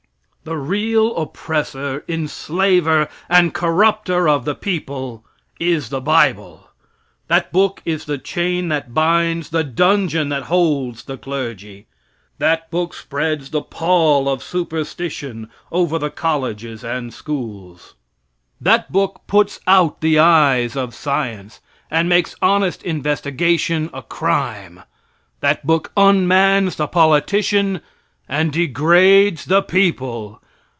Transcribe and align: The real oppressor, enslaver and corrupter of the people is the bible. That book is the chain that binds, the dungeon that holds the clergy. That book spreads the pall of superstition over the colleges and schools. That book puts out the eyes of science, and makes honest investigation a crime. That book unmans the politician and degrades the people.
The 0.43 0.57
real 0.57 1.15
oppressor, 1.17 2.03
enslaver 2.09 3.07
and 3.29 3.53
corrupter 3.53 4.27
of 4.27 4.43
the 4.43 4.55
people 4.55 5.23
is 5.59 5.89
the 5.89 6.01
bible. 6.01 6.67
That 7.27 7.51
book 7.51 7.79
is 7.85 8.05
the 8.05 8.17
chain 8.17 8.67
that 8.69 8.91
binds, 8.91 9.51
the 9.51 9.63
dungeon 9.63 10.29
that 10.29 10.41
holds 10.49 11.03
the 11.03 11.15
clergy. 11.19 11.85
That 12.39 12.71
book 12.71 12.95
spreads 12.95 13.51
the 13.51 13.61
pall 13.61 14.27
of 14.27 14.41
superstition 14.41 15.47
over 15.71 15.99
the 15.99 16.09
colleges 16.09 16.83
and 16.83 17.13
schools. 17.13 17.93
That 18.59 18.91
book 18.91 19.21
puts 19.27 19.59
out 19.67 20.01
the 20.01 20.17
eyes 20.17 20.75
of 20.75 20.95
science, 20.95 21.59
and 21.91 22.09
makes 22.09 22.35
honest 22.41 22.81
investigation 22.81 23.91
a 23.93 24.01
crime. 24.01 24.81
That 25.41 25.67
book 25.67 25.91
unmans 25.95 26.77
the 26.77 26.87
politician 26.87 27.81
and 28.29 28.53
degrades 28.53 29.43
the 29.45 29.61
people. 29.61 30.39